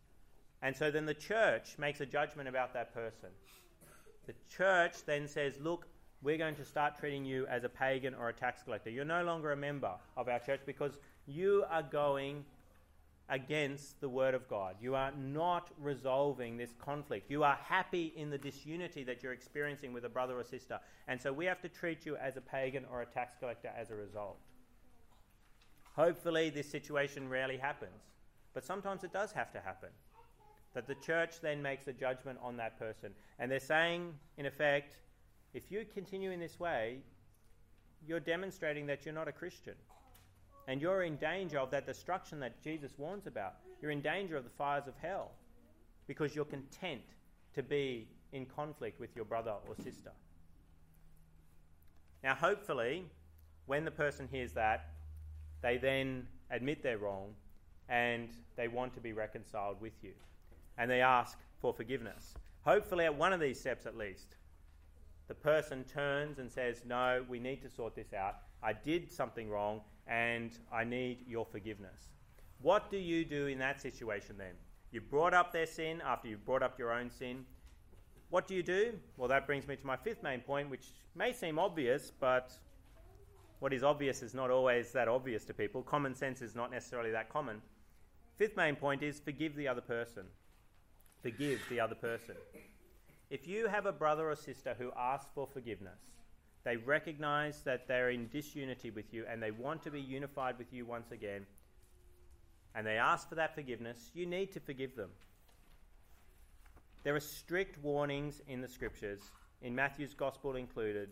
[0.61, 3.29] And so then the church makes a judgment about that person.
[4.27, 5.87] The church then says, Look,
[6.21, 8.89] we're going to start treating you as a pagan or a tax collector.
[8.89, 12.43] You're no longer a member of our church because you are going
[13.29, 14.75] against the word of God.
[14.79, 17.31] You are not resolving this conflict.
[17.31, 20.79] You are happy in the disunity that you're experiencing with a brother or sister.
[21.07, 23.89] And so we have to treat you as a pagan or a tax collector as
[23.89, 24.37] a result.
[25.95, 28.01] Hopefully, this situation rarely happens,
[28.53, 29.89] but sometimes it does have to happen
[30.75, 33.11] that the church then makes a judgment on that person.
[33.39, 34.97] And they're saying, in effect,
[35.53, 36.99] if you continue in this way,
[38.05, 39.73] you're demonstrating that you're not a Christian.
[40.67, 43.55] And you're in danger of that destruction that Jesus warns about.
[43.81, 45.31] You're in danger of the fires of hell
[46.07, 47.01] because you're content
[47.53, 50.11] to be in conflict with your brother or sister.
[52.23, 53.05] Now, hopefully,
[53.67, 54.89] when the person hears that,
[55.61, 57.33] they then admit they're wrong
[57.89, 60.11] and they want to be reconciled with you
[60.77, 62.33] and they ask for forgiveness.
[62.63, 64.35] Hopefully, at one of these steps at least,
[65.27, 68.37] the person turns and says, No, we need to sort this out.
[68.63, 72.09] I did something wrong and I need your forgiveness.
[72.61, 74.53] What do you do in that situation then?
[74.91, 77.45] You brought up their sin after you've brought up your own sin.
[78.29, 78.93] What do you do?
[79.17, 82.53] Well, that brings me to my fifth main point, which may seem obvious, but
[83.59, 85.83] what is obvious is not always that obvious to people.
[85.83, 87.61] Common sense is not necessarily that common.
[88.37, 90.25] Fifth main point is forgive the other person
[91.25, 92.35] forgive the other person.
[93.31, 96.11] If you have a brother or sister who asks for forgiveness,
[96.65, 100.73] they recognize that they're in disunity with you and they want to be unified with
[100.73, 101.45] you once again,
[102.73, 105.11] and they ask for that forgiveness, you need to forgive them.
[107.03, 109.21] There are strict warnings in the scriptures,
[109.61, 111.09] in Matthew's gospel included,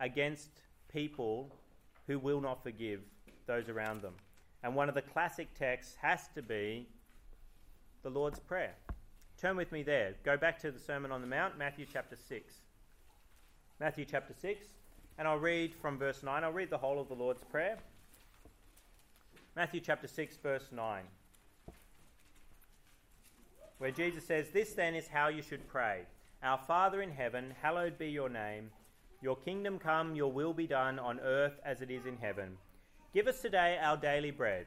[0.00, 0.50] against
[0.92, 1.54] people
[2.08, 3.00] who will not forgive
[3.46, 4.14] those around them.
[4.64, 6.88] And one of the classic texts has to be
[8.02, 8.74] the Lord's Prayer.
[9.40, 10.14] Turn with me there.
[10.24, 12.54] Go back to the Sermon on the Mount, Matthew chapter 6.
[13.78, 14.66] Matthew chapter 6,
[15.18, 16.44] and I'll read from verse 9.
[16.44, 17.76] I'll read the whole of the Lord's Prayer.
[19.54, 21.02] Matthew chapter 6, verse 9,
[23.76, 26.04] where Jesus says, This then is how you should pray
[26.42, 28.70] Our Father in heaven, hallowed be your name.
[29.20, 32.56] Your kingdom come, your will be done on earth as it is in heaven.
[33.12, 34.66] Give us today our daily bread.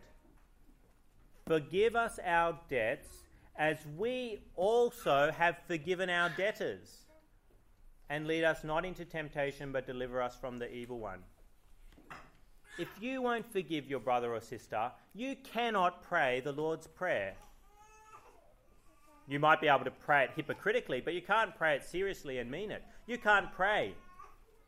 [1.47, 3.07] Forgive us our debts
[3.55, 7.08] as we also have forgiven our debtors.
[8.09, 11.19] And lead us not into temptation, but deliver us from the evil one.
[12.77, 17.35] If you won't forgive your brother or sister, you cannot pray the Lord's Prayer.
[19.27, 22.49] You might be able to pray it hypocritically, but you can't pray it seriously and
[22.49, 22.83] mean it.
[23.05, 23.93] You can't pray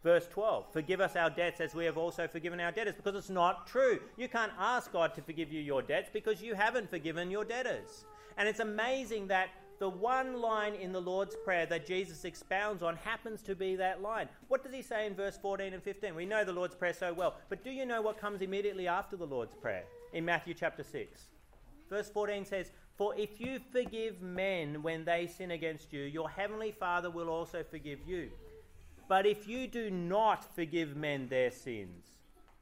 [0.03, 3.29] Verse 12, forgive us our debts as we have also forgiven our debtors, because it's
[3.29, 3.99] not true.
[4.17, 8.05] You can't ask God to forgive you your debts because you haven't forgiven your debtors.
[8.37, 9.49] And it's amazing that
[9.81, 13.99] the one line in the Lord's Prayer that Jesus expounds on happens to be that
[13.99, 14.29] line.
[14.47, 16.13] What does he say in verse 14 and 15?
[16.13, 19.17] We know the Lord's Prayer so well, but do you know what comes immediately after
[19.17, 21.23] the Lord's Prayer in Matthew chapter 6?
[21.89, 26.71] Verse 14 says, For if you forgive men when they sin against you, your heavenly
[26.71, 28.29] Father will also forgive you.
[29.09, 32.05] But if you do not forgive men their sins,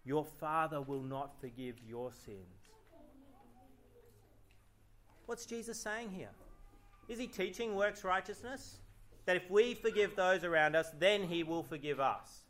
[0.06, 2.70] your Father will not forgive your sins.
[5.26, 6.30] What's Jesus saying here?
[7.10, 8.78] Is he teaching works righteousness?
[9.26, 12.44] That if we forgive those around us, then he will forgive us.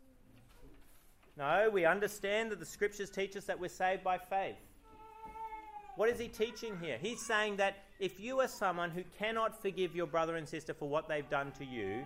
[1.38, 4.58] No, we understand that the scriptures teach us that we're saved by faith.
[5.95, 6.98] What is he teaching here?
[7.02, 10.88] He's saying that if you are someone who cannot forgive your brother and sister for
[10.88, 12.06] what they've done to you,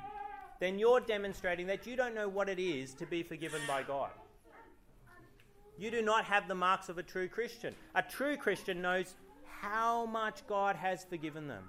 [0.60, 4.12] then you're demonstrating that you don't know what it is to be forgiven by God.
[5.78, 7.76] You do not have the marks of a true Christian.
[7.96, 9.16] A true Christian knows
[9.62, 11.64] how much God has forgiven them.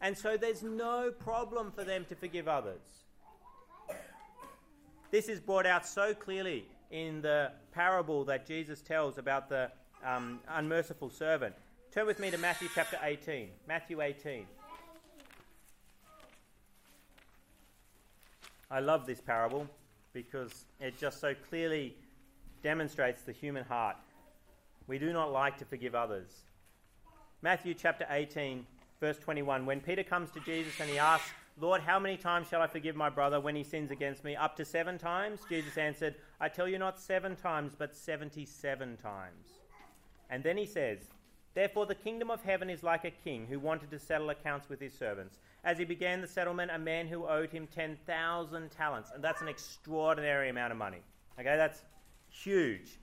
[0.00, 2.80] And so there's no problem for them to forgive others.
[5.10, 9.70] This is brought out so clearly in the parable that Jesus tells about the
[10.04, 11.54] um, unmerciful servant.
[11.92, 13.48] Turn with me to Matthew chapter 18.
[13.66, 14.46] Matthew 18.
[18.70, 19.66] I love this parable
[20.12, 21.96] because it just so clearly
[22.62, 23.96] demonstrates the human heart.
[24.86, 26.28] We do not like to forgive others.
[27.40, 28.66] Matthew chapter 18,
[29.00, 29.66] verse 21.
[29.66, 31.30] When Peter comes to Jesus and he asks,
[31.60, 34.36] Lord, how many times shall I forgive my brother when he sins against me?
[34.36, 35.40] Up to seven times?
[35.48, 39.46] Jesus answered, I tell you not seven times, but 77 times.
[40.30, 41.08] And then he says,
[41.54, 44.80] Therefore, the kingdom of heaven is like a king who wanted to settle accounts with
[44.80, 45.38] his servants.
[45.64, 49.48] As he began the settlement, a man who owed him 10,000 talents, and that's an
[49.48, 51.00] extraordinary amount of money.
[51.40, 51.82] Okay, that's
[52.30, 52.98] huge.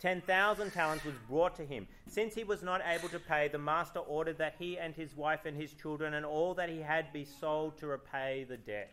[0.00, 1.86] 10,000 talents was brought to him.
[2.06, 5.44] Since he was not able to pay, the master ordered that he and his wife
[5.44, 8.92] and his children and all that he had be sold to repay the debt.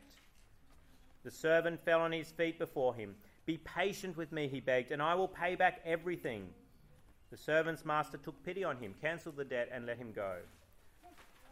[1.24, 3.16] The servant fell on his feet before him.
[3.46, 6.50] Be patient with me, he begged, and I will pay back everything.
[7.30, 10.38] The servant's master took pity on him, cancelled the debt, and let him go.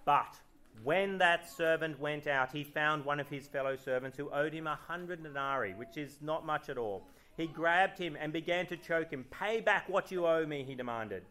[0.05, 0.35] But
[0.83, 4.65] when that servant went out, he found one of his fellow servants who owed him
[4.65, 7.07] a hundred denarii, which is not much at all.
[7.35, 9.25] He grabbed him and began to choke him.
[9.31, 11.23] Pay back what you owe me, he demanded.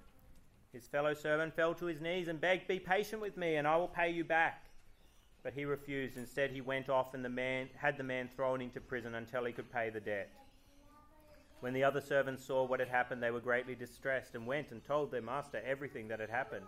[0.72, 3.76] His fellow servant fell to his knees and begged, Be patient with me, and I
[3.76, 4.64] will pay you back.
[5.42, 6.16] But he refused.
[6.16, 9.52] Instead, he went off and the man had the man thrown into prison until he
[9.52, 10.30] could pay the debt.
[11.60, 14.84] When the other servants saw what had happened, they were greatly distressed and went and
[14.84, 16.66] told their master everything that had happened.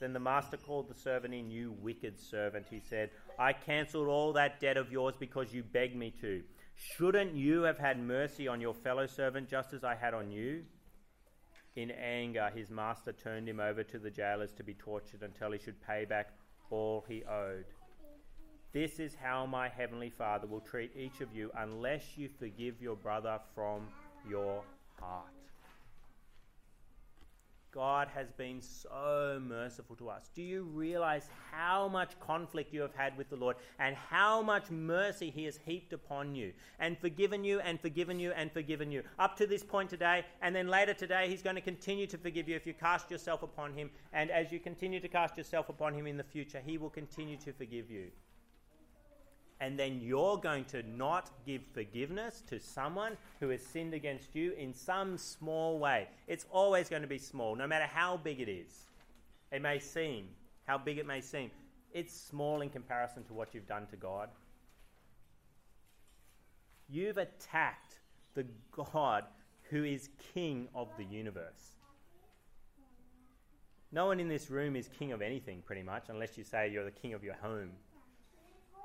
[0.00, 1.50] Then the master called the servant in.
[1.50, 5.94] You wicked servant, he said, I cancelled all that debt of yours because you begged
[5.94, 6.42] me to.
[6.76, 10.64] Shouldn't you have had mercy on your fellow servant just as I had on you?
[11.76, 15.58] In anger, his master turned him over to the jailers to be tortured until he
[15.58, 16.28] should pay back
[16.70, 17.66] all he owed.
[18.72, 22.96] This is how my heavenly Father will treat each of you unless you forgive your
[22.96, 23.88] brother from
[24.28, 24.62] your
[25.00, 25.43] heart.
[27.74, 30.30] God has been so merciful to us.
[30.32, 34.70] Do you realize how much conflict you have had with the Lord and how much
[34.70, 39.02] mercy He has heaped upon you and forgiven you and forgiven you and forgiven you
[39.18, 40.24] up to this point today?
[40.40, 43.42] And then later today, He's going to continue to forgive you if you cast yourself
[43.42, 43.90] upon Him.
[44.12, 47.36] And as you continue to cast yourself upon Him in the future, He will continue
[47.38, 48.12] to forgive you
[49.64, 54.52] and then you're going to not give forgiveness to someone who has sinned against you
[54.58, 56.06] in some small way.
[56.28, 58.84] It's always going to be small, no matter how big it is.
[59.50, 60.28] It may seem,
[60.66, 61.50] how big it may seem,
[61.94, 64.28] it's small in comparison to what you've done to God.
[66.90, 68.00] You've attacked
[68.34, 68.44] the
[68.92, 69.24] God
[69.70, 71.78] who is king of the universe.
[73.92, 76.84] No one in this room is king of anything, pretty much, unless you say you're
[76.84, 77.70] the king of your home.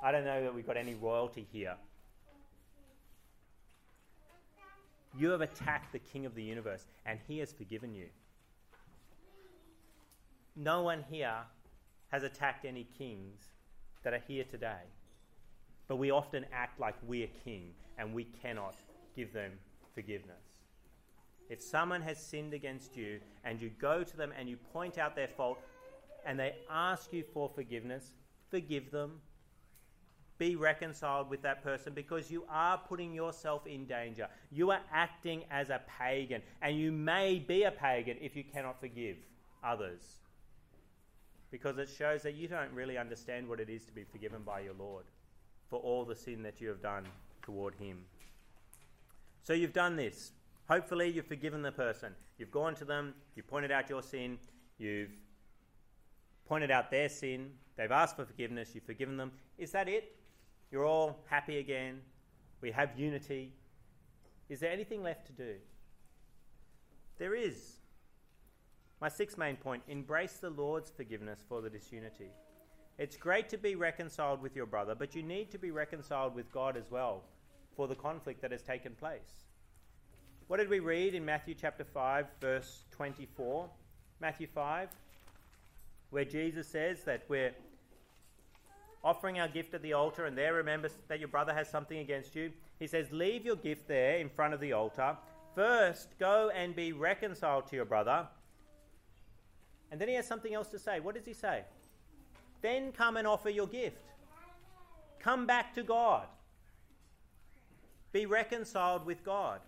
[0.02, 1.76] I don't know that we've got any royalty here.
[5.18, 8.06] You have attacked the king of the universe, and he has forgiven you.
[10.56, 11.36] No one here
[12.10, 13.40] has attacked any kings
[14.04, 14.84] that are here today.
[15.88, 18.76] But we often act like we're king and we cannot
[19.16, 19.52] give them
[19.94, 20.44] forgiveness.
[21.50, 25.16] If someone has sinned against you and you go to them and you point out
[25.16, 25.60] their fault
[26.26, 28.14] and they ask you for forgiveness,
[28.52, 29.20] forgive them.
[30.40, 34.28] Be reconciled with that person because you are putting yourself in danger.
[34.52, 38.80] You are acting as a pagan, and you may be a pagan if you cannot
[38.80, 39.18] forgive
[39.64, 40.20] others
[41.52, 44.60] because it shows that you don't really understand what it is to be forgiven by
[44.62, 45.06] your Lord
[45.70, 47.06] for all the sin that you have done
[47.42, 48.00] toward Him.
[49.44, 50.32] So you've done this.
[50.68, 52.14] Hopefully, you've forgiven the person.
[52.38, 54.38] You've gone to them, you've pointed out your sin,
[54.78, 55.10] you've
[56.48, 59.32] pointed out their sin, they've asked for forgiveness, you've forgiven them.
[59.58, 60.16] Is that it?
[60.72, 62.02] You're all happy again?
[62.62, 63.54] We have unity.
[64.50, 65.56] Is there anything left to do?
[67.18, 67.78] There is.
[69.02, 72.32] My sixth main point embrace the Lord's forgiveness for the disunity.
[72.98, 76.52] It's great to be reconciled with your brother, but you need to be reconciled with
[76.52, 77.24] God as well
[77.76, 79.46] for the conflict that has taken place.
[80.48, 83.70] What did we read in Matthew chapter 5, verse 24?
[84.20, 84.90] Matthew 5,
[86.10, 87.54] where Jesus says that we're
[89.04, 92.36] offering our gift at the altar, and there remember that your brother has something against
[92.36, 92.52] you.
[92.80, 95.16] He says, Leave your gift there in front of the altar.
[95.56, 98.28] First, go and be reconciled to your brother
[99.92, 101.00] and then he has something else to say.
[101.00, 101.64] What does he say?
[102.62, 103.98] Then come and offer your gift.
[105.20, 106.28] Come back to God.
[108.12, 109.60] Be reconciled with God.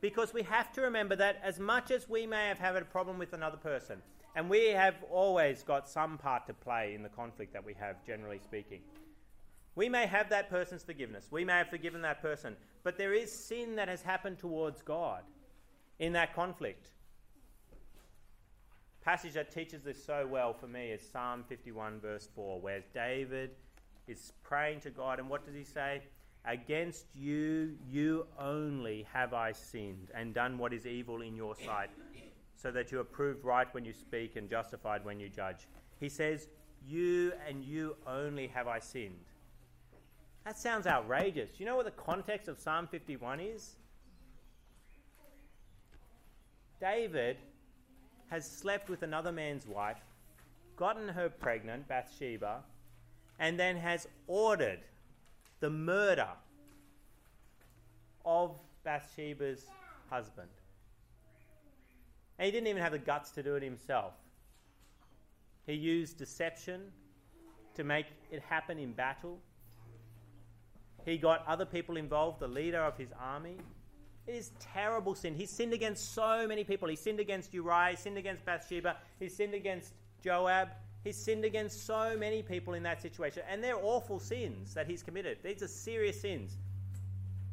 [0.00, 3.18] Because we have to remember that as much as we may have had a problem
[3.18, 4.02] with another person,
[4.34, 8.04] and we have always got some part to play in the conflict that we have,
[8.06, 8.80] generally speaking.
[9.74, 11.28] We may have that person's forgiveness.
[11.30, 12.56] We may have forgiven that person.
[12.82, 15.22] But there is sin that has happened towards God
[15.98, 16.88] in that conflict
[19.02, 23.50] passage that teaches this so well for me is Psalm 51, verse 4, where David
[24.06, 26.02] is praying to God, and what does he say?
[26.44, 31.90] Against you, you only have I sinned and done what is evil in your sight,
[32.62, 35.66] so that you are proved right when you speak and justified when you judge.
[35.98, 36.46] He says,
[36.86, 39.24] You and you only have I sinned.
[40.44, 41.58] That sounds outrageous.
[41.58, 43.76] You know what the context of Psalm 51 is?
[46.80, 47.36] David
[48.30, 50.00] has slept with another man's wife,
[50.76, 52.62] gotten her pregnant, Bathsheba,
[53.38, 54.80] and then has ordered
[55.60, 56.28] the murder
[58.24, 59.66] of Bathsheba's
[60.10, 60.48] husband.
[62.38, 64.14] And he didn't even have the guts to do it himself.
[65.66, 66.80] He used deception
[67.74, 69.38] to make it happen in battle.
[71.04, 73.56] He got other people involved, the leader of his army.
[74.26, 75.34] It is terrible sin.
[75.34, 76.88] He sinned against so many people.
[76.88, 80.68] He sinned against Uriah, he sinned against Bathsheba, he sinned against Joab.
[81.04, 83.42] He sinned against so many people in that situation.
[83.50, 85.38] And they're awful sins that he's committed.
[85.42, 86.56] These are serious sins.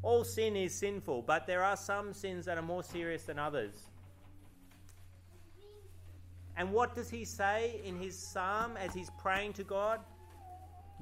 [0.04, 3.74] All sin is sinful, but there are some sins that are more serious than others.
[6.60, 10.02] And what does he say in his psalm as he's praying to God?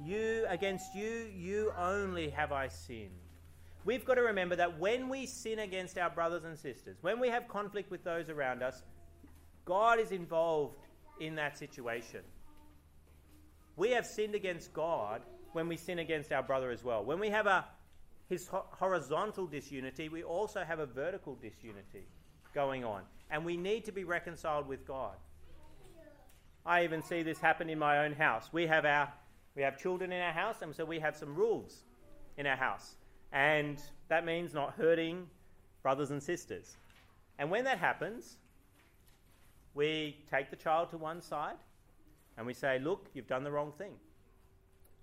[0.02, 3.10] You, against you, you only have I sinned
[3.88, 7.28] we've got to remember that when we sin against our brothers and sisters, when we
[7.28, 8.82] have conflict with those around us,
[9.64, 10.76] God is involved
[11.20, 12.20] in that situation.
[13.76, 15.22] We have sinned against God
[15.54, 17.02] when we sin against our brother as well.
[17.02, 17.64] When we have a
[18.28, 22.06] his horizontal disunity, we also have a vertical disunity
[22.54, 23.00] going on,
[23.30, 25.14] and we need to be reconciled with God.
[26.68, 28.50] I even see this happen in my own house.
[28.52, 29.10] We have our
[29.56, 31.82] we have children in our house, and so we have some rules
[32.36, 32.94] in our house.
[33.32, 35.26] And that means not hurting
[35.82, 36.76] brothers and sisters.
[37.38, 38.36] And when that happens,
[39.74, 41.56] we take the child to one side
[42.36, 43.94] and we say, Look, you've done the wrong thing.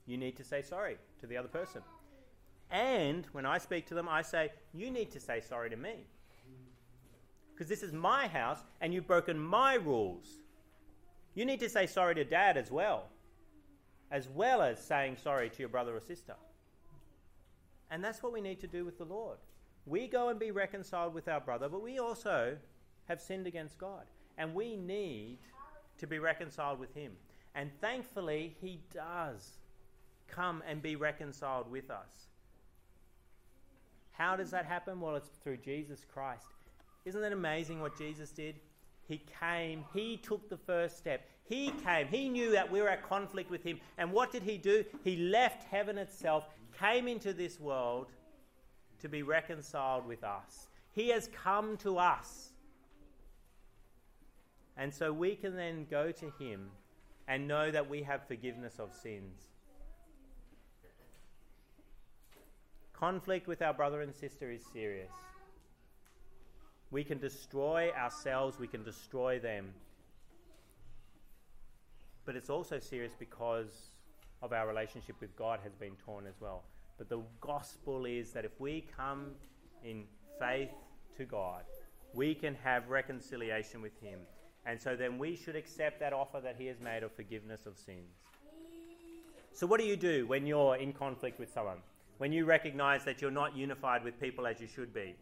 [0.06, 1.82] You need to say sorry to the other person.
[2.72, 6.06] And when I speak to them, I say, You need to say sorry to me.
[7.54, 10.28] Because this is my house and you've broken my rules.
[11.36, 13.10] You need to say sorry to dad as well,
[14.10, 16.36] as well as saying sorry to your brother or sister.
[17.92, 19.38] And that's what we need to do with the Lord.
[19.86, 22.58] We go and be reconciled with our brother, but we also
[23.08, 24.04] have sinned against God.
[24.38, 25.38] And we need
[26.00, 27.12] to be reconciled with Him.
[27.54, 29.58] And thankfully, He does
[30.28, 32.28] come and be reconciled with us.
[34.12, 35.00] How does that happen?
[35.00, 36.48] Well, it's through Jesus Christ.
[37.06, 38.56] Isn't that amazing what Jesus did?
[39.08, 41.28] He came, He took the first step.
[41.48, 43.80] He came, He knew that we were at conflict with Him.
[43.98, 44.84] And what did He do?
[45.04, 46.46] He left heaven itself,
[46.80, 48.08] came into this world
[49.02, 50.68] to be reconciled with us.
[50.94, 52.50] He has come to us.
[54.78, 56.70] And so we can then go to Him
[57.28, 59.48] and know that we have forgiveness of sins.
[62.94, 65.12] Conflict with our brother and sister is serious.
[66.92, 69.74] We can destroy ourselves, we can destroy them.
[72.26, 73.90] But it's also serious because
[74.42, 76.64] of our relationship with God has been torn as well.
[76.98, 79.32] But the gospel is that if we come
[79.84, 80.06] in
[80.40, 80.72] faith
[81.18, 81.64] to God,
[82.14, 84.20] we can have reconciliation with Him.
[84.66, 87.78] And so then we should accept that offer that He has made of forgiveness of
[87.78, 88.16] sins.
[89.54, 91.78] So, what do you do when you're in conflict with someone?
[92.18, 95.16] When you recognize that you're not unified with people as you should be?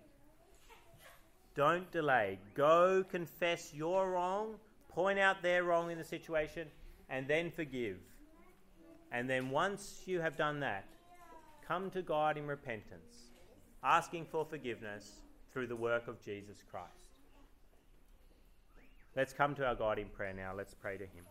[1.56, 2.40] Don't delay.
[2.56, 4.56] Go confess your wrong,
[4.90, 6.68] point out their wrong in the situation,
[7.10, 7.98] and then forgive.
[9.12, 10.86] And then once you have done that,
[11.68, 13.32] come to God in repentance,
[13.84, 16.90] asking for forgiveness through the work of Jesus Christ.
[19.16, 20.54] Let's come to our God in prayer now.
[20.58, 21.24] Let's pray to Him.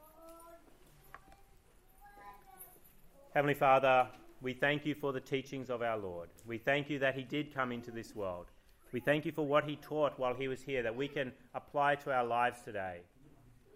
[3.35, 4.07] Heavenly Father,
[4.41, 6.29] we thank you for the teachings of our Lord.
[6.47, 8.52] We thank you that He did come into this world.
[8.93, 11.97] We thank you for what He taught while He was here that we can apply
[11.97, 13.01] to our lives today.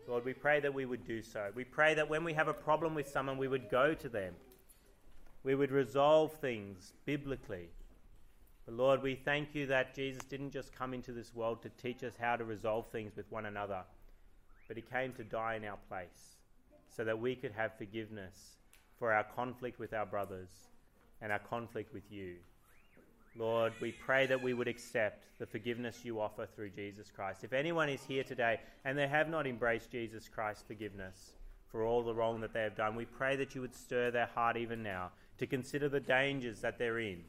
[0.07, 1.51] Lord, we pray that we would do so.
[1.55, 4.35] We pray that when we have a problem with someone, we would go to them.
[5.43, 7.71] We would resolve things biblically.
[8.67, 12.05] But Lord, we thank you that Jesus didn't just come into this world to teach
[12.05, 13.83] us how to resolve things with one another,
[14.69, 16.37] but He came to die in our place
[16.89, 18.57] so that we could have forgiveness
[18.99, 20.51] for our conflict with our brothers
[21.21, 22.37] and our conflict with you.
[23.39, 27.45] Lord, we pray that we would accept the forgiveness you offer through Jesus Christ.
[27.45, 31.33] If anyone is here today and they have not embraced Jesus Christ's forgiveness
[31.69, 34.31] for all the wrong that they have done, we pray that you would stir their
[34.35, 37.23] heart even now to consider the dangers that they're in.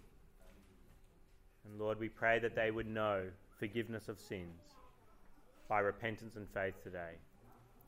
[1.65, 3.23] And Lord, we pray that they would know
[3.59, 4.61] forgiveness of sins
[5.67, 7.15] by repentance and faith today.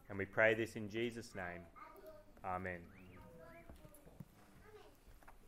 [0.09, 1.61] And we pray this in Jesus' name.
[2.43, 2.98] Amen.